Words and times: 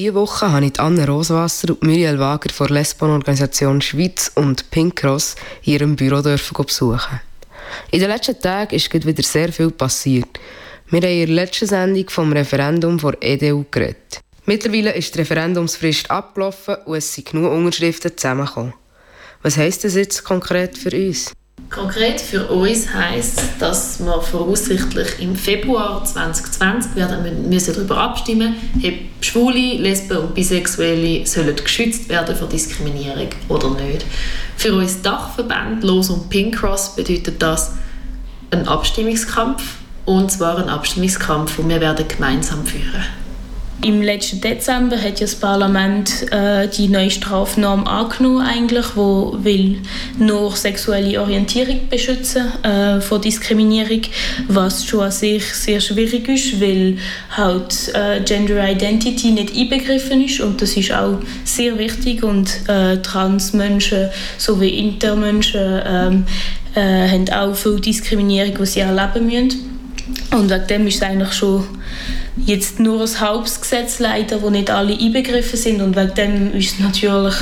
Diese 0.00 0.14
Woche 0.14 0.50
habe 0.50 0.64
ich 0.64 0.80
Anne 0.80 1.06
Roswasser 1.06 1.72
und 1.72 1.82
Muriel 1.82 2.18
Wager 2.18 2.48
von 2.54 2.68
Lesbon-Organisation 2.68 3.82
Schweiz 3.82 4.32
und 4.34 4.70
Pink 4.70 4.96
Cross 4.96 5.36
in 5.62 5.74
ihrem 5.74 5.94
Büro 5.94 6.22
besuchen. 6.22 7.20
In 7.90 8.00
den 8.00 8.08
letzten 8.08 8.40
Tagen 8.40 8.74
ist 8.74 8.90
wieder 8.94 9.22
sehr 9.22 9.52
viel 9.52 9.70
passiert. 9.70 10.40
Wir 10.88 11.02
haben 11.02 11.06
in 11.06 11.26
der 11.26 11.34
letzten 11.34 11.66
Sendung 11.66 12.08
vom 12.08 12.32
Referendum 12.32 12.98
vor 12.98 13.12
EDU 13.20 13.66
geredet. 13.70 14.20
Mittlerweile 14.46 14.94
ist 14.94 15.14
die 15.14 15.18
Referendumsfrist 15.18 16.10
abgelaufen 16.10 16.76
und 16.86 16.96
es 16.96 17.12
sind 17.12 17.28
genug 17.28 17.52
Unterschriften 17.52 18.16
zusammengekommen. 18.16 18.72
Was 19.42 19.58
heisst 19.58 19.84
das 19.84 19.96
jetzt 19.96 20.24
konkret 20.24 20.78
für 20.78 20.96
uns? 20.96 21.30
Konkret 21.70 22.20
für 22.20 22.48
uns 22.48 22.92
heisst, 22.92 23.40
dass 23.60 24.00
wir 24.00 24.20
voraussichtlich 24.20 25.20
im 25.20 25.36
Februar 25.36 26.04
2020 26.04 26.96
werden 26.96 27.48
müssen 27.48 27.74
darüber 27.74 27.98
abstimmen 27.98 28.56
ob 28.82 29.24
Schwule, 29.24 29.76
Lesben 29.78 30.16
und 30.16 30.34
Bisexuelle 30.34 31.24
sollen 31.24 31.54
geschützt 31.54 32.08
werden 32.08 32.34
vor 32.34 32.48
Diskriminierung 32.48 33.28
oder 33.48 33.70
nicht. 33.70 34.04
Für 34.56 34.74
uns 34.74 35.00
Dachverband 35.00 35.84
Los 35.84 36.10
und 36.10 36.28
Pink 36.28 36.58
Cross 36.58 36.96
bedeutet 36.96 37.40
das 37.40 37.74
ein 38.50 38.66
Abstimmungskampf 38.66 39.62
und 40.06 40.32
zwar 40.32 40.58
ein 40.58 40.68
Abstimmungskampf, 40.68 41.54
den 41.56 41.68
wir 41.68 41.80
werden 41.80 42.08
gemeinsam 42.08 42.66
führen 42.66 43.19
im 43.82 44.02
letzten 44.02 44.40
Dezember 44.40 44.96
hat 44.96 45.20
ja 45.20 45.26
das 45.26 45.34
Parlament 45.34 46.30
äh, 46.32 46.68
die 46.68 46.88
neue 46.88 47.10
Strafnorm 47.10 47.86
angenommen, 47.86 48.46
eigentlich, 48.46 48.86
wo 48.94 49.36
will 49.42 49.78
nur 50.18 50.54
sexuelle 50.54 51.20
Orientierung 51.20 51.88
beschützen 51.88 52.46
äh, 52.62 53.00
vor 53.00 53.20
Diskriminierung, 53.20 54.02
was 54.48 54.84
schon 54.84 55.00
an 55.00 55.10
sich 55.10 55.44
sehr 55.44 55.80
schwierig 55.80 56.28
ist, 56.28 56.60
weil 56.60 56.98
halt 57.30 57.92
äh, 57.94 58.20
Gender 58.22 58.68
Identity 58.68 59.30
nicht 59.30 59.56
einbegriffen 59.56 60.24
ist 60.24 60.40
und 60.40 60.60
das 60.60 60.76
ist 60.76 60.92
auch 60.92 61.18
sehr 61.44 61.78
wichtig 61.78 62.22
und 62.22 62.68
äh, 62.68 62.98
Transmenschen 62.98 64.08
sowie 64.36 64.78
Intermenschen 64.78 65.80
ähm, 65.86 66.26
äh, 66.74 67.08
haben 67.08 67.28
auch 67.30 67.54
viel 67.54 67.80
Diskriminierung, 67.80 68.54
die 68.58 68.66
sie 68.66 68.80
erleben 68.80 69.26
müssen. 69.26 69.70
Und 70.32 70.50
wegen 70.50 70.66
dem 70.66 70.86
ist 70.86 70.96
es 70.96 71.02
eigentlich 71.02 71.32
schon 71.32 71.64
jetzt 72.36 72.80
nur 72.80 73.02
ein 73.02 73.20
Hauptgesetz 73.20 73.98
leider, 73.98 74.42
wo 74.42 74.50
nicht 74.50 74.70
alle 74.70 74.96
einbegriffen 74.96 75.58
sind. 75.58 75.80
Und 75.80 75.96
wegen 75.96 76.14
dem 76.14 76.54
ist 76.54 76.74
es 76.74 76.78
natürlich 76.78 77.34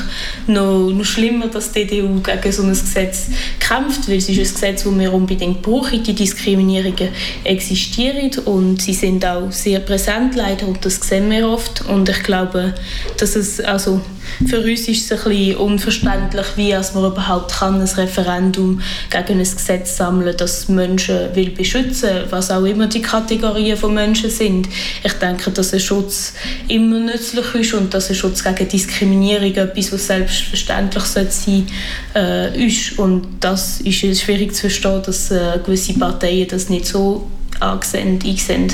noch, 0.46 0.90
noch 0.90 1.04
schlimmer, 1.04 1.48
dass 1.48 1.72
die 1.72 1.80
EDU 1.80 2.20
gegen 2.20 2.52
so 2.52 2.62
ein 2.62 2.70
Gesetz 2.70 3.28
kämpft, 3.60 4.08
weil 4.08 4.16
es 4.16 4.28
ist 4.28 4.38
ein 4.38 4.44
Gesetz, 4.44 4.84
das 4.84 4.98
wir 4.98 5.12
unbedingt 5.12 5.62
brauchen. 5.62 6.02
Die 6.02 6.14
Diskriminierungen 6.14 7.08
existieren. 7.44 8.30
Und 8.44 8.82
sie 8.82 8.94
sind 8.94 9.24
auch 9.24 9.50
sehr 9.52 9.80
präsent 9.80 10.34
leider. 10.34 10.66
Und 10.66 10.84
das 10.84 10.96
sehen 10.96 11.30
wir 11.30 11.48
oft. 11.48 11.82
Und 11.88 12.08
ich 12.08 12.22
glaube, 12.22 12.74
dass 13.18 13.36
es 13.36 13.60
also 13.60 14.00
für 14.46 14.60
uns 14.60 14.88
ist 14.88 15.10
es 15.10 15.12
ein 15.12 15.28
bisschen 15.28 15.56
unverständlich, 15.56 16.46
wie 16.56 16.74
als 16.74 16.94
man 16.94 17.10
überhaupt 17.10 17.52
kann 17.52 17.80
ein 17.80 17.86
Referendum 17.86 18.80
gegen 19.10 19.38
ein 19.38 19.38
Gesetz 19.38 19.96
sammeln, 19.96 20.36
das 20.36 20.68
Menschen 20.68 21.34
will 21.34 21.50
beschützen, 21.50 22.24
was 22.30 22.50
auch 22.50 22.64
immer 22.64 22.86
die 22.86 23.02
Kategorien 23.02 23.76
von 23.76 23.94
Menschen 23.94 24.30
sind. 24.30 24.68
Ich 25.02 25.12
denke, 25.14 25.50
dass 25.50 25.72
ein 25.72 25.80
Schutz 25.80 26.34
immer 26.68 26.98
nützlich 26.98 27.54
ist 27.54 27.74
und 27.74 27.92
dass 27.94 28.08
ein 28.10 28.14
Schutz 28.14 28.44
gegen 28.44 28.68
Diskriminierung 28.68 29.54
etwas, 29.54 29.92
was 29.92 30.06
selbstverständlich 30.06 31.04
sein 31.04 31.28
sollte, 31.30 31.72
äh, 32.14 32.66
ist. 32.66 32.98
Und 32.98 33.26
das 33.40 33.80
ist 33.80 34.20
schwierig 34.20 34.54
zu 34.54 34.62
verstehen, 34.62 35.02
dass 35.04 35.30
äh, 35.30 35.58
gewisse 35.64 35.94
Parteien 35.94 36.48
das 36.48 36.68
nicht 36.68 36.86
so 36.86 37.28
angesehen, 37.60 38.18
einsehen. 38.24 38.72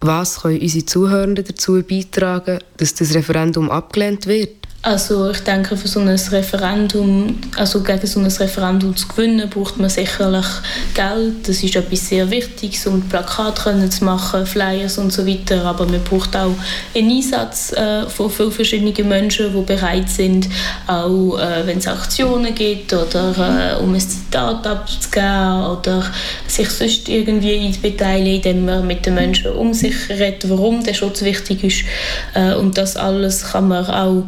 Was 0.00 0.42
können 0.42 0.60
unsere 0.60 0.86
Zuhörenden 0.86 1.44
dazu 1.44 1.82
beitragen, 1.82 2.60
dass 2.76 2.94
das 2.94 3.14
Referendum 3.14 3.70
abgelehnt 3.70 4.26
wird? 4.26 4.67
Also 4.88 5.30
ich 5.30 5.40
denke, 5.40 5.76
für 5.76 5.86
so 5.86 6.00
ein 6.00 6.08
Referendum, 6.08 7.38
also 7.58 7.82
gegen 7.82 8.06
so 8.06 8.20
ein 8.20 8.26
Referendum 8.26 8.96
zu 8.96 9.06
gewinnen, 9.06 9.50
braucht 9.50 9.76
man 9.76 9.90
sicherlich 9.90 10.46
Geld. 10.94 11.46
Das 11.46 11.62
ist 11.62 11.76
etwas 11.76 12.08
sehr 12.08 12.30
Wichtiges, 12.30 12.86
um 12.86 13.02
Plakate 13.02 13.90
zu 13.90 14.04
machen, 14.04 14.46
Flyers 14.46 14.96
und 14.96 15.12
so 15.12 15.26
weiter. 15.26 15.62
Aber 15.66 15.84
man 15.84 16.02
braucht 16.04 16.34
auch 16.34 16.54
einen 16.96 17.10
Einsatz 17.10 17.72
äh, 17.72 18.06
von 18.06 18.30
vielen 18.30 18.50
verschiedenen 18.50 19.08
Menschen, 19.10 19.52
die 19.52 19.60
bereit 19.60 20.08
sind, 20.08 20.48
auch 20.86 21.38
äh, 21.38 21.66
wenn 21.66 21.76
es 21.76 21.86
Aktionen 21.86 22.54
gibt 22.54 22.90
oder 22.94 23.76
äh, 23.76 23.82
um 23.82 23.92
ein 23.92 24.00
Zitat 24.00 24.66
abzugeben 24.66 25.66
oder 25.66 26.02
sich 26.46 26.70
sonst 26.70 27.10
irgendwie 27.10 27.70
zu 27.72 27.80
beteiligen, 27.80 28.52
indem 28.52 28.64
man 28.64 28.86
mit 28.86 29.04
den 29.04 29.16
Menschen 29.16 29.52
um 29.52 29.74
sich 29.74 30.08
redet, 30.08 30.48
warum 30.48 30.82
der 30.82 30.94
Schutz 30.94 31.20
wichtig 31.20 31.62
ist. 31.62 31.84
Äh, 32.32 32.54
und 32.54 32.78
das 32.78 32.96
alles 32.96 33.44
kann 33.52 33.68
man 33.68 33.84
auch 33.84 34.24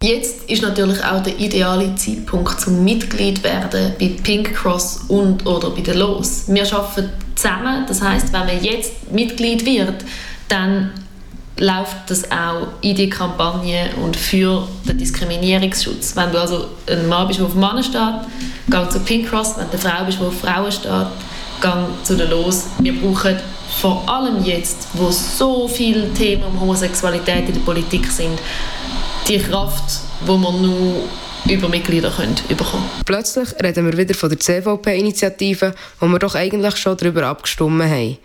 Jetzt 0.00 0.48
ist 0.48 0.62
natürlich 0.62 1.02
auch 1.02 1.20
der 1.22 1.36
ideale 1.40 1.92
Zeitpunkt 1.96 2.60
zum 2.60 2.84
Mitglied 2.84 3.42
werden 3.42 3.94
bei 3.98 4.14
Pink 4.22 4.54
Cross 4.54 5.06
und 5.08 5.44
oder 5.44 5.70
bei 5.70 5.80
der 5.80 5.96
Los. 5.96 6.44
Wir 6.46 6.72
arbeiten 6.72 7.10
zusammen, 7.34 7.84
das 7.88 8.00
heißt, 8.00 8.32
wenn 8.32 8.46
man 8.46 8.62
jetzt 8.62 9.10
Mitglied 9.10 9.66
wird, 9.66 10.04
dann 10.48 10.92
läuft 11.58 11.96
das 12.08 12.30
auch 12.30 12.68
in 12.80 12.96
die 12.96 13.10
Kampagne 13.10 13.90
und 14.02 14.16
für 14.16 14.66
den 14.84 14.98
Diskriminierungsschutz. 14.98 16.14
Wenn 16.16 16.32
du 16.32 16.40
also 16.40 16.68
ein 16.86 17.08
Mann 17.08 17.26
bist, 17.26 17.40
der 17.40 17.46
auf 17.46 17.54
Männer 17.54 17.82
steht, 17.82 18.00
geh 18.68 18.88
zu 18.88 19.00
Pink 19.00 19.28
Cross. 19.28 19.56
Wenn 19.56 19.66
du 19.66 19.72
eine 19.72 19.80
Frau 19.80 20.04
bist, 20.04 20.18
die 20.20 20.24
auf 20.24 20.40
Frauen 20.40 20.72
steht, 20.72 21.06
geh 21.60 22.04
zu 22.04 22.16
der 22.16 22.28
Los. 22.28 22.66
Wir 22.78 22.94
brauchen 23.00 23.36
vor 23.80 24.08
allem 24.08 24.44
jetzt, 24.44 24.88
wo 24.94 25.10
so 25.10 25.68
viele 25.68 26.12
Themen 26.14 26.44
um 26.44 26.60
Homosexualität 26.60 27.48
in 27.48 27.54
der 27.54 27.60
Politik 27.60 28.06
sind, 28.06 28.38
die 29.28 29.38
Kraft, 29.38 30.00
die 30.26 30.36
man 30.36 30.62
nur 30.62 31.04
über 31.48 31.68
Mitglieder 31.68 32.10
können 32.10 32.34
Plötzlich 33.04 33.48
reden 33.62 33.86
wir 33.86 33.96
wieder 33.96 34.14
von 34.14 34.28
der 34.28 34.38
CVP-Initiative, 34.38 35.74
wo 36.00 36.06
wir 36.06 36.18
doch 36.18 36.34
eigentlich 36.34 36.76
schon 36.76 36.96
darüber 36.96 37.26
abgestimmt 37.26 37.82
haben. 37.82 38.18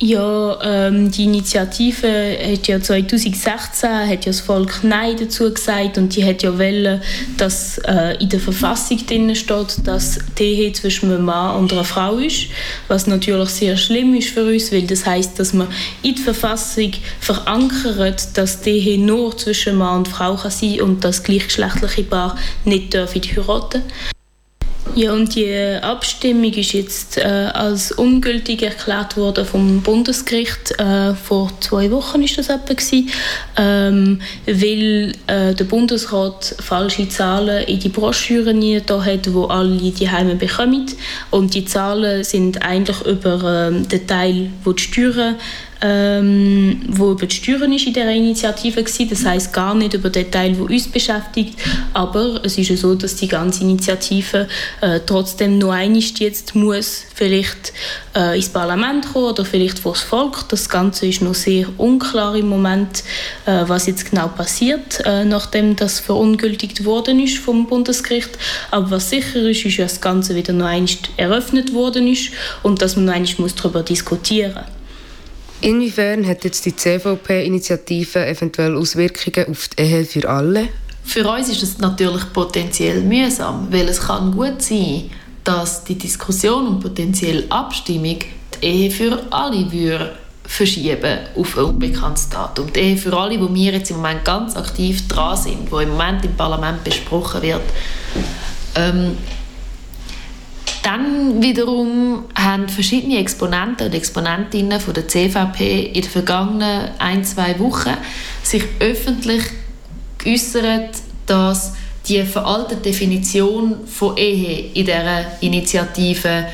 Ja, 0.00 0.60
ähm, 0.62 1.10
die 1.10 1.24
Initiative 1.24 2.38
hat 2.40 2.68
ja 2.68 2.80
2016 2.80 3.90
hat 3.90 4.08
ja 4.10 4.30
das 4.30 4.38
Volk 4.38 4.84
Nein 4.84 5.16
dazu 5.18 5.52
gesagt 5.52 5.98
und 5.98 6.14
die 6.14 6.24
hat 6.24 6.44
ja 6.44 6.56
wollen, 6.56 7.02
dass 7.36 7.78
äh, 7.78 8.16
in 8.20 8.28
der 8.28 8.38
Verfassung 8.38 9.04
drin 9.04 9.34
steht, 9.34 9.84
dass 9.88 10.20
die 10.38 10.44
Ehe 10.44 10.72
zwischen 10.72 11.10
einem 11.10 11.24
Mann 11.24 11.56
und 11.56 11.72
einer 11.72 11.82
Frau 11.82 12.18
ist, 12.18 12.46
was 12.86 13.08
natürlich 13.08 13.48
sehr 13.48 13.76
schlimm 13.76 14.14
ist 14.14 14.28
für 14.28 14.44
uns, 14.44 14.70
weil 14.70 14.86
das 14.86 15.04
heißt, 15.04 15.36
dass 15.36 15.52
man 15.52 15.66
in 16.04 16.14
der 16.14 16.22
Verfassung 16.22 16.92
verankert, 17.18 18.38
dass 18.38 18.60
die 18.60 18.78
Ehe 18.78 19.00
nur 19.00 19.36
zwischen 19.36 19.78
Mann 19.78 19.98
und 19.98 20.06
Frau 20.06 20.36
kann 20.36 20.52
sein 20.52 20.80
und 20.80 21.02
das 21.02 21.24
gleichgeschlechtliche 21.24 22.04
Paar 22.04 22.38
nicht 22.64 22.94
dürfen 22.94 23.20
heiraten. 23.20 23.82
Ja, 24.98 25.12
und 25.12 25.32
die 25.36 25.78
Abstimmung 25.80 26.52
ist 26.54 26.72
jetzt 26.72 27.18
äh, 27.18 27.22
als 27.22 27.92
ungültig 27.92 28.64
erklärt 28.64 29.16
worden 29.16 29.46
vom 29.46 29.80
Bundesgericht. 29.80 30.72
Äh, 30.80 31.14
vor 31.14 31.52
zwei 31.60 31.88
Wochen 31.92 32.20
ist 32.24 32.36
das 32.36 32.48
etwa 32.48 32.74
gewesen, 32.74 33.08
ähm, 33.56 34.20
weil 34.44 35.12
äh, 35.28 35.54
der 35.54 35.64
Bundesrat 35.66 36.52
falsche 36.58 37.08
Zahlen 37.08 37.62
in 37.68 37.78
die 37.78 37.90
Broschüren 37.90 38.60
da 38.86 39.04
hat, 39.04 39.32
wo 39.32 39.44
alle 39.44 39.78
die 39.78 40.10
Heime 40.10 40.34
bekommen. 40.34 40.86
Und 41.30 41.54
die 41.54 41.64
Zahlen 41.64 42.24
sind 42.24 42.62
eigentlich 42.62 43.00
über 43.02 43.68
ähm, 43.68 43.88
den 43.88 44.04
Teil, 44.04 44.50
wo 44.64 44.72
die 44.72 44.82
Steuern 44.82 45.36
ähm, 45.80 46.80
wo 46.88 47.12
über 47.12 47.26
die 47.26 47.34
Steuern 47.34 47.72
ist 47.72 47.86
in 47.86 47.92
dieser 47.92 48.10
Initiative 48.10 48.84
war. 48.84 49.06
Das 49.06 49.24
heißt 49.24 49.52
gar 49.52 49.74
nicht 49.74 49.94
über 49.94 50.10
den 50.10 50.30
Teil, 50.30 50.54
der 50.54 50.62
uns 50.62 50.88
beschäftigt. 50.88 51.58
Aber 51.92 52.40
es 52.44 52.58
ist 52.58 52.70
ja 52.70 52.76
so, 52.76 52.94
dass 52.94 53.16
die 53.16 53.28
ganze 53.28 53.62
Initiative 53.62 54.48
äh, 54.80 55.00
trotzdem 55.04 55.58
noch 55.58 55.70
einmal 55.70 55.88
jetzt 55.98 56.54
muss 56.54 57.04
vielleicht 57.14 57.72
äh, 58.14 58.36
ins 58.36 58.48
Parlament 58.48 59.12
kommen 59.12 59.26
oder 59.26 59.44
vielleicht 59.44 59.78
vor 59.78 59.92
das 59.92 60.02
Volk. 60.02 60.48
Das 60.48 60.68
Ganze 60.68 61.06
ist 61.06 61.22
noch 61.22 61.34
sehr 61.34 61.66
unklar 61.78 62.36
im 62.36 62.48
Moment, 62.48 63.02
äh, 63.46 63.64
was 63.66 63.86
jetzt 63.86 64.10
genau 64.10 64.28
passiert, 64.28 65.00
äh, 65.04 65.24
nachdem 65.24 65.76
das 65.76 66.00
verungültigt 66.00 66.84
worden 66.84 67.20
ist 67.20 67.38
vom 67.38 67.66
Bundesgericht. 67.66 68.30
Aber 68.70 68.90
was 68.90 69.10
sicher 69.10 69.40
ist, 69.48 69.64
ist, 69.64 69.78
dass 69.78 69.92
das 69.94 70.00
Ganze 70.00 70.34
wieder 70.34 70.52
noch 70.52 70.66
einmal 70.66 70.88
eröffnet 71.16 71.72
worden 71.72 72.06
ist 72.06 72.30
und 72.62 72.82
dass 72.82 72.96
man 72.96 73.06
noch 73.06 73.14
einmal 73.14 73.50
darüber 73.56 73.82
diskutieren 73.82 74.54
muss. 74.54 74.77
Inwiefern 75.60 76.26
hat 76.26 76.44
jetzt 76.44 76.64
die 76.66 76.74
CVP-Initiative 76.74 78.26
eventuell 78.26 78.76
Auswirkungen 78.76 79.50
auf 79.50 79.68
die 79.68 79.82
Ehe 79.82 80.04
für 80.04 80.28
alle? 80.28 80.68
Für 81.04 81.28
uns 81.28 81.48
ist 81.48 81.62
es 81.62 81.78
natürlich 81.78 82.32
potenziell 82.32 83.02
mühsam, 83.02 83.66
weil 83.70 83.88
es 83.88 84.00
kann 84.00 84.30
gut 84.30 84.62
sein, 84.62 85.10
dass 85.42 85.82
die 85.84 85.96
Diskussion 85.96 86.66
und 86.66 86.80
potenziell 86.80 87.46
Abstimmung 87.48 88.18
die 88.60 88.66
Ehe 88.66 88.90
für 88.90 89.18
alle 89.30 89.72
würde 89.72 90.16
verschieben 90.44 91.18
auf 91.36 91.58
ein 91.58 91.64
unbekanntes 91.64 92.28
Datum. 92.28 92.72
Die 92.72 92.80
Ehe 92.80 92.96
für 92.96 93.16
alle, 93.16 93.40
wo 93.40 93.52
wir 93.52 93.72
jetzt 93.72 93.90
im 93.90 93.96
Moment 93.96 94.24
ganz 94.24 94.56
aktiv 94.56 95.08
dran 95.08 95.36
sind, 95.36 95.70
wo 95.70 95.80
im 95.80 95.90
Moment 95.90 96.24
im 96.24 96.34
Parlament 96.36 96.84
besprochen 96.84 97.42
wird, 97.42 97.62
ähm, 98.74 99.16
dann 100.88 101.42
wiederum 101.42 102.24
haben 102.34 102.66
verschiedene 102.66 103.18
Exponenten 103.18 103.88
und 103.88 103.94
Exponentinnen 103.94 104.80
von 104.80 104.94
der 104.94 105.06
CVP 105.06 105.82
in 105.88 106.00
den 106.00 106.10
vergangenen 106.10 106.88
ein, 106.98 107.22
zwei 107.24 107.58
Wochen 107.58 107.94
sich 108.42 108.64
öffentlich 108.80 109.42
geäußert, 110.16 110.96
dass 111.26 111.74
die 112.06 112.22
veraltete 112.22 112.80
Definition 112.80 113.86
von 113.86 114.16
Ehe 114.16 114.70
in 114.72 114.86
dieser 114.86 115.42
Initiative 115.42 116.46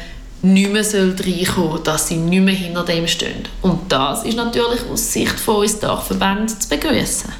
nicht 0.42 0.72
mehr 0.72 0.84
reinkommen 0.84 1.84
dass 1.84 2.08
sie 2.08 2.16
nicht 2.16 2.42
mehr 2.42 2.54
hinter 2.54 2.84
dem 2.84 3.06
stehen. 3.06 3.44
Und 3.62 3.90
das 3.90 4.25
ist 4.25 4.36
natürlich 4.36 4.81
aus 4.90 5.12
Sicht 5.12 5.38
von 5.38 5.56
uns 5.62 5.78
Dachverbänden 5.78 6.48
zu 6.48 6.69
begrüßen. 6.69 7.31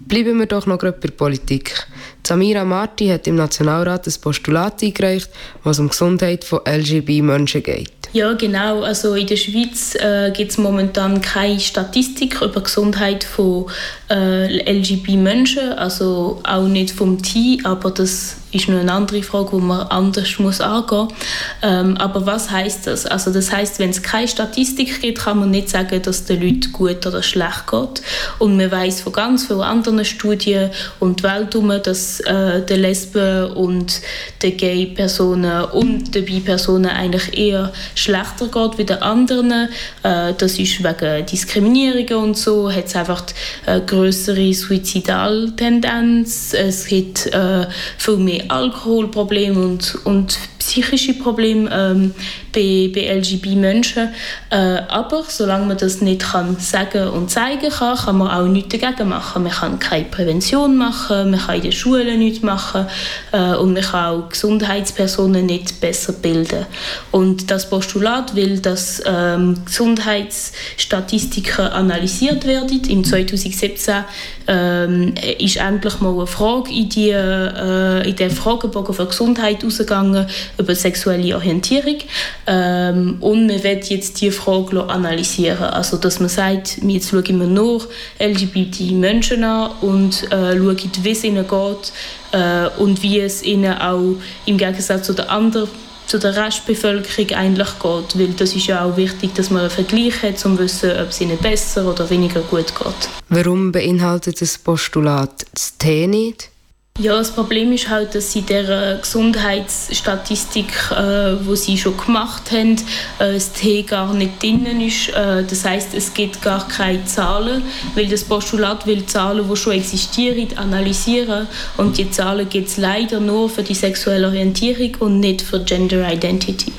Bleiben 0.00 0.38
wir 0.38 0.46
doch 0.46 0.66
noch 0.66 0.78
bei 0.78 0.90
der 0.90 1.08
Politik. 1.08 1.86
Samira 2.24 2.64
Marti 2.64 3.08
hat 3.08 3.26
im 3.26 3.36
Nationalrat 3.36 4.06
ein 4.06 4.14
Postulat 4.20 4.82
eingereicht, 4.82 5.30
was 5.64 5.78
um 5.78 5.86
die 5.86 5.90
Gesundheit 5.90 6.44
von 6.44 6.60
LGB-Menschen 6.66 7.62
geht. 7.62 7.90
Ja, 8.12 8.34
genau. 8.34 8.82
Also 8.82 9.14
in 9.14 9.26
der 9.26 9.36
Schweiz 9.36 9.94
äh, 9.94 10.30
gibt 10.32 10.50
es 10.50 10.58
momentan 10.58 11.22
keine 11.22 11.58
Statistik 11.58 12.42
über 12.42 12.60
die 12.60 12.64
Gesundheit 12.64 13.24
von 13.24 13.66
äh, 14.10 14.70
LGB-Menschen, 14.70 15.72
also 15.72 16.40
auch 16.44 16.68
nicht 16.68 16.90
vom 16.90 17.22
T, 17.22 17.58
aber 17.64 17.90
das 17.90 18.36
ist 18.52 18.68
noch 18.68 18.78
eine 18.78 18.92
andere 18.92 19.22
Frage, 19.22 19.56
die 19.56 19.62
man 19.62 19.86
anders 19.88 20.38
muss 20.38 20.60
angehen 20.60 21.06
muss. 21.06 21.14
Ähm, 21.62 21.96
aber 21.96 22.26
was 22.26 22.50
heißt 22.50 22.86
das? 22.86 23.06
Also 23.06 23.32
das 23.32 23.50
heißt, 23.50 23.78
wenn 23.78 23.90
es 23.90 24.02
keine 24.02 24.28
Statistik 24.28 25.00
gibt, 25.00 25.20
kann 25.20 25.38
man 25.38 25.50
nicht 25.50 25.70
sagen, 25.70 26.02
dass 26.02 26.24
den 26.24 26.42
Leuten 26.42 26.72
gut 26.72 27.06
oder 27.06 27.22
schlecht 27.22 27.66
geht. 27.70 28.02
Und 28.38 28.56
man 28.56 28.70
weiß 28.70 29.02
von 29.02 29.12
ganz 29.12 29.46
vielen 29.46 29.62
anderen 29.62 30.04
Studien 30.04 30.70
und 31.00 31.22
Welt 31.22 31.54
herum, 31.54 31.72
dass 31.82 32.20
äh, 32.20 32.62
den 32.62 32.80
Lesben 32.80 33.52
und 33.52 34.00
den 34.42 34.56
Gay-Personen 34.56 35.64
und 35.64 36.14
den 36.14 36.24
Bi-Personen 36.24 36.90
eigentlich 36.90 37.36
eher 37.36 37.72
schlechter 37.94 38.48
geht 38.48 38.78
wie 38.78 38.84
den 38.84 39.02
anderen. 39.02 39.68
Äh, 40.02 40.34
das 40.36 40.58
ist 40.58 40.82
wegen 40.82 41.26
Diskriminierung 41.26 42.24
und 42.24 42.36
so, 42.36 42.70
hat 42.70 42.86
es 42.86 42.96
einfach 42.96 43.24
eine 43.66 43.78
äh, 43.78 43.86
größere 43.86 44.52
Suizidaltendenz, 44.52 46.54
es 46.54 46.86
gibt 46.86 47.26
äh, 47.26 47.66
viel 47.98 48.16
mehr 48.16 48.41
Alkoholprobleme 48.48 49.58
und, 49.60 49.98
und 50.04 50.38
psychische 50.72 51.14
Probleme 51.14 51.70
ähm, 51.70 52.14
bei, 52.52 52.90
bei 52.94 53.18
LGB-Menschen. 53.18 54.08
Äh, 54.50 54.82
aber 54.88 55.24
solange 55.28 55.66
man 55.66 55.76
das 55.76 56.00
nicht 56.00 56.22
kann 56.22 56.56
sagen 56.58 57.08
und 57.08 57.30
zeigen 57.30 57.70
kann, 57.70 57.96
kann 57.96 58.16
man 58.16 58.28
auch 58.28 58.46
nichts 58.46 58.78
dagegen 58.78 59.10
machen. 59.10 59.42
Man 59.42 59.52
kann 59.52 59.78
keine 59.78 60.06
Prävention 60.06 60.76
machen, 60.76 61.32
man 61.32 61.40
kann 61.40 61.56
in 61.56 61.62
den 61.62 61.72
Schulen 61.72 62.18
nichts 62.18 62.42
machen 62.42 62.86
äh, 63.32 63.54
und 63.54 63.74
man 63.74 63.82
kann 63.82 64.14
auch 64.14 64.30
Gesundheitspersonen 64.30 65.44
nicht 65.44 65.78
besser 65.80 66.14
bilden. 66.14 66.64
Und 67.10 67.50
das 67.50 67.68
Postulat 67.68 68.34
will, 68.34 68.60
dass 68.60 69.02
ähm, 69.04 69.58
Gesundheitsstatistiken 69.66 71.66
analysiert 71.66 72.46
werden. 72.46 72.80
Im 72.88 73.04
2017 73.04 74.04
ähm, 74.48 75.14
ist 75.38 75.56
endlich 75.56 76.00
mal 76.00 76.14
eine 76.14 76.26
Frage 76.26 76.70
in, 76.70 76.88
die, 76.88 77.10
äh, 77.10 78.08
in 78.08 78.16
den 78.16 78.30
Fragebogen 78.30 78.94
für 78.94 79.04
Gesundheit 79.06 79.62
ausgegangen 79.64 80.26
über 80.62 80.74
sexuelle 80.74 81.34
Orientierung. 81.36 81.98
Ähm, 82.46 83.16
und 83.20 83.46
man 83.46 83.62
wird 83.62 83.90
jetzt 83.90 84.20
diese 84.20 84.32
Frage 84.32 84.82
analysieren. 84.88 85.64
Also, 85.64 85.96
dass 85.96 86.20
man 86.20 86.28
sagt, 86.28 86.78
jetzt 86.82 87.10
schauen 87.10 87.40
wir 87.40 87.46
nur 87.46 87.86
LGBT-Menschen 88.18 89.44
an 89.44 89.72
und 89.80 90.24
äh, 90.32 90.56
schauen, 90.56 90.90
wie 91.02 91.10
es 91.10 91.24
ihnen 91.24 91.46
geht 91.46 91.92
äh, 92.32 92.68
und 92.78 93.02
wie 93.02 93.20
es 93.20 93.42
ihnen 93.42 93.78
auch 93.78 94.16
im 94.46 94.56
Gegensatz 94.56 95.06
zu 95.06 95.12
den 95.12 95.28
anderen 95.28 95.68
zu 96.12 96.18
der 96.18 96.36
Restbevölkerung 96.36 97.30
eigentlich 97.36 97.78
geht. 97.78 98.18
Weil 98.18 98.34
das 98.34 98.54
ist 98.54 98.66
ja 98.66 98.84
auch 98.84 98.96
wichtig, 98.96 99.34
dass 99.34 99.50
man 99.50 99.62
einen 99.62 99.70
Vergleich 99.70 100.22
hat, 100.22 100.44
um 100.44 100.56
zu 100.56 100.64
wissen, 100.64 100.90
ob 100.90 101.08
es 101.08 101.20
ihnen 101.20 101.38
besser 101.38 101.88
oder 101.88 102.08
weniger 102.10 102.40
gut 102.42 102.74
geht. 102.74 103.08
Warum 103.30 103.72
beinhaltet 103.72 104.40
das 104.42 104.58
Postulat 104.58 105.46
das 105.54 105.78
T 105.78 106.06
nicht? 106.06 106.51
Ja, 106.98 107.16
das 107.16 107.30
Problem 107.30 107.72
ist 107.72 107.88
halt, 107.88 108.14
dass 108.14 108.32
sie 108.32 108.42
der 108.42 108.98
Gesundheitsstatistik, 108.98 110.72
äh, 110.90 111.34
wo 111.44 111.54
sie 111.54 111.78
schon 111.78 111.96
gemacht 111.96 112.52
haben, 112.52 112.76
äh, 113.18 113.32
das 113.32 113.52
T 113.54 113.82
gar 113.82 114.12
nicht 114.12 114.42
drin 114.42 114.78
ist. 114.78 115.08
Äh, 115.08 115.42
das 115.42 115.64
heißt, 115.64 115.94
es 115.94 116.12
gibt 116.12 116.42
gar 116.42 116.68
keine 116.68 117.02
Zahlen, 117.06 117.62
weil 117.94 118.08
das 118.08 118.24
Postulat 118.24 118.86
will 118.86 119.06
Zahlen, 119.06 119.48
die 119.48 119.56
schon 119.56 119.72
existieren, 119.72 120.48
analysieren 120.58 121.48
und 121.78 121.96
die 121.96 122.10
Zahlen 122.10 122.46
gibt 122.50 122.68
es 122.68 122.76
leider 122.76 123.20
nur 123.20 123.48
für 123.48 123.62
die 123.62 123.74
sexuelle 123.74 124.28
Orientierung 124.28 124.94
und 125.00 125.20
nicht 125.20 125.40
für 125.40 125.60
Gender 125.60 126.12
Identity, 126.12 126.72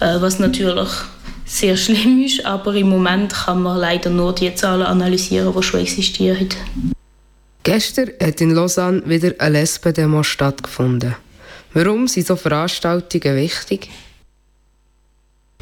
äh, 0.00 0.20
was 0.20 0.38
natürlich 0.38 0.90
sehr 1.46 1.78
schlimm 1.78 2.22
ist, 2.22 2.44
aber 2.44 2.74
im 2.74 2.90
Moment 2.90 3.32
kann 3.32 3.62
man 3.62 3.78
leider 3.78 4.10
nur 4.10 4.34
die 4.34 4.54
Zahlen 4.54 4.86
analysieren, 4.86 5.54
die 5.56 5.62
schon 5.62 5.80
existieren. 5.80 6.50
Gestern 7.66 8.12
hat 8.22 8.40
in 8.40 8.52
Lausanne 8.52 9.02
wieder 9.06 9.32
eine 9.40 9.58
Lesben-Demo 9.58 10.22
stattgefunden. 10.22 11.16
Warum 11.74 12.06
sind 12.06 12.28
so 12.28 12.36
Veranstaltungen 12.36 13.34
wichtig? 13.34 13.88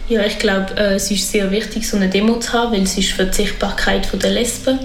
Ja, 0.07 0.23
ich 0.27 0.39
glaube, 0.39 0.77
äh, 0.77 0.97
es 0.97 1.11
ist 1.11 1.31
sehr 1.31 1.51
wichtig, 1.51 1.89
so 1.89 1.97
eine 1.97 2.11
Demo 2.11 2.39
zu 2.39 2.53
haben, 2.53 2.73
weil 2.73 2.83
es 2.83 2.99
ist 2.99 3.13
für 3.13 3.25
die 3.25 3.33
Sichtbarkeit 3.33 4.07
der 4.23 4.33
Lesben 4.33 4.79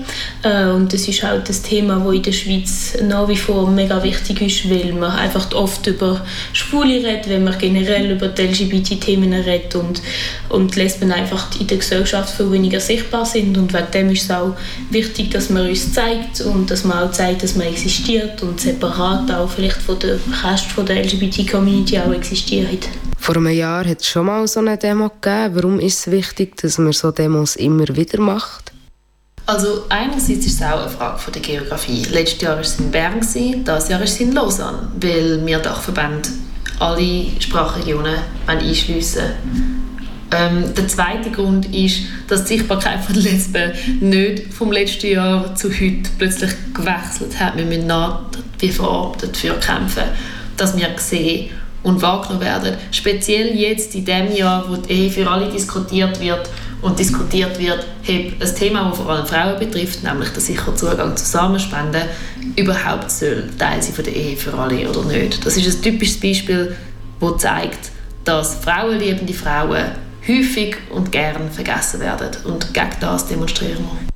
äh, 0.43 0.69
und 0.69 0.93
das 0.93 1.09
ist 1.09 1.25
auch 1.25 1.43
das 1.43 1.61
Thema, 1.61 1.99
das 2.05 2.13
in 2.13 2.23
der 2.23 2.31
Schweiz 2.31 2.97
nach 3.03 3.27
wie 3.27 3.35
vor 3.35 3.69
mega 3.69 4.01
wichtig 4.01 4.41
ist, 4.41 4.69
weil 4.69 4.93
man 4.93 5.11
einfach 5.11 5.51
oft 5.51 5.85
über 5.87 6.25
Schwule 6.53 7.03
redet, 7.03 7.27
wenn 7.27 7.43
man 7.43 7.57
generell 7.57 8.11
über 8.11 8.29
die 8.29 8.43
LGBT-Themen 8.43 9.33
redet 9.33 9.75
und, 9.75 10.01
und 10.47 10.77
Lesben 10.77 11.11
einfach 11.11 11.47
in 11.59 11.67
der 11.67 11.79
Gesellschaft 11.79 12.37
viel 12.37 12.49
weniger 12.49 12.79
sichtbar 12.79 13.25
sind 13.25 13.57
und 13.57 13.73
wegen 13.73 13.91
dem 13.93 14.11
ist 14.11 14.23
es 14.23 14.31
auch 14.31 14.55
wichtig, 14.89 15.31
dass 15.31 15.49
man 15.49 15.67
uns 15.67 15.91
zeigt 15.91 16.39
und 16.39 16.71
dass 16.71 16.85
man 16.85 16.97
auch 16.97 17.11
zeigt, 17.11 17.43
dass 17.43 17.57
man 17.57 17.67
existiert 17.67 18.41
und 18.41 18.61
separat 18.61 19.29
auch 19.31 19.49
vielleicht 19.49 19.81
von 19.81 19.99
der 19.99 20.17
Rest 20.45 20.67
von 20.67 20.85
der 20.85 21.03
LGBT-Community 21.03 21.99
auch 21.99 22.13
existiert. 22.13 22.87
Vor 23.29 23.37
einem 23.37 23.49
Jahr 23.49 23.85
hat 23.85 24.01
es 24.01 24.07
schon 24.07 24.25
mal 24.25 24.47
so 24.47 24.59
eine 24.59 24.75
Demo 24.75 25.07
gegeben. 25.07 25.53
Warum 25.53 25.79
ist 25.79 25.99
es 25.99 26.11
wichtig, 26.11 26.57
dass 26.57 26.79
man 26.79 26.93
so 26.93 27.11
Demos 27.11 27.57
immer 27.57 27.87
wieder 27.89 28.19
macht? 28.19 28.71
Also 29.45 29.85
einerseits 29.87 30.47
ist 30.47 30.59
es 30.59 30.61
auch 30.63 30.81
eine 30.81 30.89
Frage 30.89 31.19
von 31.19 31.33
der 31.33 31.41
Geografie. 31.43 32.05
Letztes 32.09 32.41
Jahr 32.41 32.55
war 32.55 32.61
es 32.61 32.79
in 32.79 32.89
Bern, 32.89 33.19
dieses 33.19 33.87
Jahr 33.87 34.01
ist 34.01 34.13
es 34.13 34.19
in 34.19 34.31
Lausanne, 34.31 34.91
weil 34.99 35.45
wir 35.45 35.59
Dachverbände 35.59 36.27
alle 36.79 37.27
Sprachregionen 37.39 38.15
einschliessen 38.47 39.21
ähm, 40.31 40.73
der 40.73 40.87
zweite 40.87 41.29
Grund 41.29 41.71
ist, 41.71 42.01
dass 42.27 42.45
die 42.45 42.57
Sichtbarkeit 42.57 43.03
von 43.03 43.13
Lesben 43.13 43.73
nicht 43.99 44.51
vom 44.51 44.71
letzten 44.71 45.11
Jahr 45.11 45.53
zu 45.53 45.69
heute 45.69 46.09
plötzlich 46.17 46.51
gewechselt 46.73 47.39
hat. 47.39 47.57
Wir 47.57 47.65
müssen 47.65 47.85
nach 47.85 48.21
wie 48.57 48.69
vor 48.69 49.15
dafür 49.21 49.53
kämpfen, 49.59 50.05
dass 50.57 50.75
wir 50.75 50.89
sehen, 50.97 51.51
und 51.83 52.01
wahrgenommen 52.01 52.41
werden. 52.41 52.77
Speziell 52.91 53.55
jetzt 53.55 53.95
in 53.95 54.05
dem 54.05 54.35
Jahr, 54.35 54.65
wo 54.69 54.75
die 54.75 54.91
Ehe 54.91 55.11
für 55.11 55.29
alle 55.29 55.49
diskutiert 55.49 56.19
wird 56.19 56.49
und 56.81 56.97
diskutiert 56.97 57.59
wird, 57.59 57.85
ein 58.07 58.55
Thema, 58.55 58.89
das 58.89 58.97
vor 58.97 59.09
allem 59.09 59.25
Frauen 59.25 59.59
betrifft, 59.59 60.03
nämlich 60.03 60.29
der 60.29 60.41
sichere 60.41 60.75
Zugang 60.75 61.15
zu 61.15 61.25
Samenspenden, 61.25 62.03
überhaupt 62.55 63.11
soll 63.11 63.49
Teil 63.57 63.81
sein 63.81 63.93
von 63.93 64.03
der 64.03 64.15
Ehe 64.15 64.37
für 64.37 64.53
alle 64.53 64.89
oder 64.89 65.03
nicht. 65.03 65.45
Das 65.45 65.57
ist 65.57 65.77
ein 65.77 65.81
typisches 65.81 66.19
Beispiel, 66.19 66.75
das 67.19 67.37
zeigt, 67.37 67.91
dass 68.23 68.55
frauenliebende 68.55 69.33
Frauen 69.33 69.91
häufig 70.27 70.77
und 70.91 71.11
gern 71.11 71.49
vergessen 71.51 71.99
werden. 71.99 72.29
Und 72.45 72.73
gegen 72.73 72.89
das 72.99 73.27
demonstrieren 73.27 73.77
wir. 73.77 74.09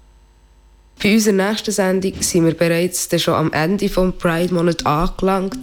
Bei 1.02 1.14
unserer 1.14 1.34
nächsten 1.34 1.72
Sendung 1.72 2.14
sind 2.22 2.46
wir 2.46 2.54
bereits 2.54 3.10
schon 3.22 3.34
am 3.34 3.52
Ende 3.52 3.90
des 3.90 4.14
Pride-Monats 4.20 4.86
angelangt. 4.86 5.58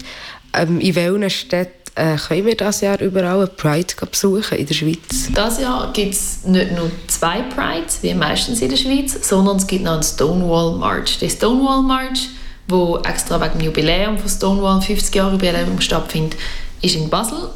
Ähm, 0.52 0.80
in 0.80 0.94
welchen 0.96 1.30
Städten 1.30 1.79
äh, 2.00 2.16
können 2.16 2.46
wir 2.46 2.56
dieses 2.56 2.80
Jahr 2.80 3.00
überall 3.00 3.36
eine 3.36 3.46
Pride 3.46 3.94
besuchen 4.10 4.58
in 4.58 4.66
der 4.66 4.74
Schweiz? 4.74 5.28
Dieses 5.28 5.60
Jahr 5.60 5.92
gibt 5.92 6.14
es 6.14 6.44
nicht 6.44 6.72
nur 6.72 6.90
zwei 7.06 7.42
Prides, 7.42 8.02
wie 8.02 8.14
meistens 8.14 8.62
in 8.62 8.70
der 8.70 8.76
Schweiz, 8.76 9.28
sondern 9.28 9.58
es 9.58 9.66
gibt 9.66 9.84
noch 9.84 9.92
einen 9.92 10.02
Stonewall 10.02 10.76
March. 10.78 11.18
Der 11.18 11.28
Stonewall 11.28 11.82
March, 11.82 12.28
wo 12.68 12.98
extra 12.98 13.40
wegen 13.40 13.58
dem 13.58 13.66
Jubiläum 13.66 14.18
von 14.18 14.28
Stonewall 14.28 14.80
50 14.80 15.14
Jahre 15.14 15.32
Jubiläum 15.32 15.80
stattfindet, 15.80 16.38
ist 16.80 16.96
in 16.96 17.10
Basel. 17.10 17.50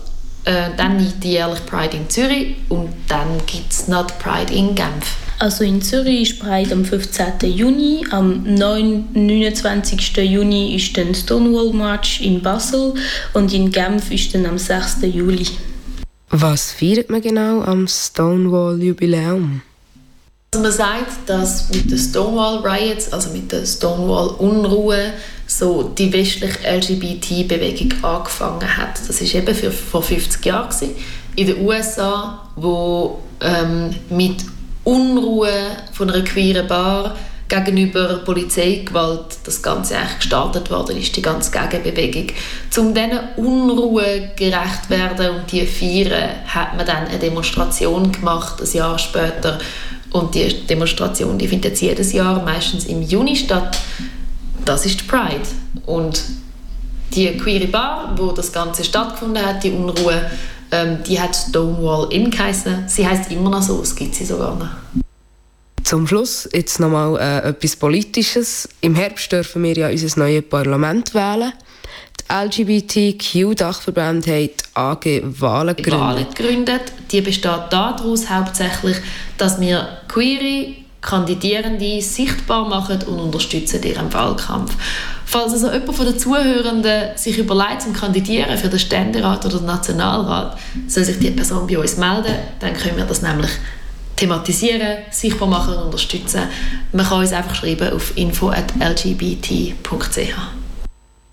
Äh, 0.45 0.71
dann 0.77 1.13
die 1.21 1.33
jährliche 1.33 1.63
Pride 1.63 1.97
in 1.97 2.11
Zürich 2.11 2.57
und 2.69 2.91
dann 3.09 3.39
gibt 3.47 3.73
es 3.73 3.89
noch 3.89 4.07
die 4.07 4.15
Pride 4.23 4.53
in 4.53 4.75
Genf. 4.75 5.17
Also 5.39 5.65
in 5.65 5.83
Zürich 5.83 6.31
ist 6.31 6.41
Pride 6.41 6.73
am 6.73 6.85
15. 6.85 7.51
Juni, 7.51 8.07
am 8.11 8.43
9, 8.45 9.09
29. 9.13 10.17
Juni 10.19 10.77
ist 10.77 10.97
dann 10.97 11.15
Stonewall 11.15 11.73
March 11.73 12.21
in 12.21 12.41
Basel 12.41 12.95
und 13.33 13.53
in 13.53 13.71
Genf 13.71 14.11
ist 14.11 14.35
dann 14.35 14.47
am 14.47 14.59
6. 14.59 14.99
Juli. 15.03 15.47
Was 16.31 16.73
feiert 16.73 17.11
man 17.11 17.21
genau 17.21 17.63
am 17.63 17.87
Stonewall 17.89 18.83
Jubiläum? 18.83 19.63
Also 20.55 20.63
man 20.63 20.73
sagt, 20.73 21.29
dass 21.29 21.69
mit 21.71 21.91
den 21.91 21.99
Stonewall 21.99 22.59
Riots, 22.59 23.13
also 23.13 23.31
mit 23.31 23.51
der 23.51 23.67
Stonewall 23.67 24.29
Unruhe, 24.39 25.13
so 25.47 25.83
die 25.83 26.13
westliche 26.13 26.59
LGBT-Bewegung 26.65 27.93
angefangen 28.03 28.77
hat. 28.77 29.01
Das 29.09 29.21
ist 29.21 29.35
eben 29.35 29.55
für, 29.55 29.73
vor 29.73 30.03
50 30.03 30.45
Jahren 30.47 30.71
gewesen, 30.71 30.95
in 31.37 31.47
den 31.49 31.67
USA, 31.67 32.49
wo 32.55 33.21
ähm, 33.41 33.95
mit 34.11 34.45
Unruhe 34.85 35.51
von 35.93 36.11
einer 36.11 36.23
queeren 36.25 36.67
Bar 36.67 37.17
gegenüber 37.49 38.21
Polizeigewalt 38.25 39.39
das 39.45 39.63
Ganze 39.63 39.97
eigentlich 39.97 40.19
gestartet 40.19 40.71
worden 40.71 40.97
ist, 40.97 41.15
die 41.17 41.23
ganze 41.23 41.51
Gegenbewegung. 41.51 42.29
Um 42.77 42.95
diesen 42.95 43.19
Unruhe 43.37 44.31
gerecht 44.37 44.89
werden 44.89 45.37
und 45.37 45.53
die 45.53 45.67
feiern, 45.67 46.31
hat 46.47 46.77
man 46.77 46.87
dann 46.87 47.07
eine 47.07 47.19
Demonstration 47.19 48.11
gemacht, 48.13 48.61
ein 48.61 48.73
Jahr 48.73 48.99
später. 48.99 49.59
Und 50.13 50.35
die 50.35 50.67
Demonstration 50.67 51.39
die 51.39 51.49
findet 51.49 51.81
jedes 51.81 52.13
Jahr, 52.13 52.43
meistens 52.43 52.87
im 52.87 53.03
Juni 53.03 53.37
statt. 53.37 53.79
Das 54.65 54.87
ist 54.87 55.01
die 55.01 55.05
Pride. 55.05 55.43
Und 55.87 56.23
die 57.15 57.37
queere 57.37 57.67
Bar, 57.67 58.15
wo 58.17 58.33
das 58.33 58.53
Ganze 58.53 58.85
stattgefunden 58.85 59.45
hat, 59.45 59.63
die 59.63 59.71
Unruhe, 59.71 60.31
ähm, 60.71 60.99
die 61.07 61.21
hat 61.21 61.35
Stonewall 61.35 62.13
Inn 62.13 62.31
geheißen. 62.31 62.89
Sie 62.89 63.07
heißt 63.07 63.31
immer 63.31 63.51
noch 63.51 63.63
so, 63.63 63.81
es 63.83 63.95
gibt 63.95 64.15
sie 64.15 64.25
sogar 64.25 64.57
noch. 64.57 65.03
Zum 65.85 66.07
Schluss 66.07 66.49
jetzt 66.53 66.81
nochmal 66.81 67.19
äh, 67.19 67.49
etwas 67.51 67.77
Politisches. 67.77 68.69
Im 68.81 68.95
Herbst 68.95 69.31
dürfen 69.31 69.63
wir 69.63 69.75
ja 69.75 69.89
unser 69.89 70.19
neues 70.19 70.43
Parlament 70.49 71.15
wählen. 71.15 71.53
Die 72.21 72.35
LGBTQ-Dachverbände 72.35 74.31
haben 74.33 74.51
die 75.05 75.21
AG 75.21 75.41
Wahlen 75.41 75.77
gegründet. 75.77 76.01
Wahlen 76.01 76.27
gegründet. 76.35 76.93
Die 77.11 77.21
besteht 77.21 77.61
daraus 77.71 78.31
hauptsächlich, 78.31 78.97
dass 79.37 79.61
wir 79.61 79.99
queere 80.09 80.84
Kandidierende 81.05 82.01
sichtbar 82.01 82.67
machen 82.67 83.03
und 83.03 83.21
unterstützen 83.21 83.83
ihren 83.83 84.13
Wahlkampf. 84.13 84.75
Falls 85.27 85.53
also 85.53 85.71
jemand 85.71 85.95
von 85.95 86.07
den 86.07 86.19
Zuhörenden 86.19 87.17
sich 87.17 87.39
überlegt, 87.39 87.83
zum 87.83 87.93
Kandidieren 87.93 88.57
für 88.57 88.69
den 88.69 88.79
Ständerat 88.79 89.45
oder 89.45 89.59
den 89.59 89.67
Nationalrat, 89.67 90.59
soll 90.89 91.05
sich 91.05 91.19
die 91.19 91.31
Person 91.31 91.67
bei 91.67 91.79
uns 91.79 91.99
melden. 91.99 92.35
Dann 92.59 92.73
können 92.75 92.97
wir 92.97 93.05
das 93.05 93.21
nämlich 93.21 93.51
thematisieren, 94.17 94.99
sichtbar 95.11 95.49
machen 95.49 95.75
und 95.75 95.85
unterstützen. 95.85 96.43
Man 96.93 97.07
kann 97.07 97.21
uns 97.21 97.33
einfach 97.33 97.55
schreiben 97.55 97.93
auf 97.93 98.17
info.lgbt.ch. 98.17 99.85